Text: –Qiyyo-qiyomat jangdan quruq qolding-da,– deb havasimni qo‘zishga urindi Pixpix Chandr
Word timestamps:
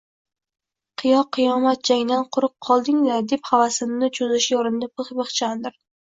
–Qiyyo-qiyomat 1.01 1.83
jangdan 1.89 2.23
quruq 2.37 2.53
qolding-da,– 2.67 3.17
deb 3.33 3.43
havasimni 3.49 4.09
qo‘zishga 4.17 4.57
urindi 4.63 4.89
Pixpix 4.95 5.37
Chandr 5.41 5.77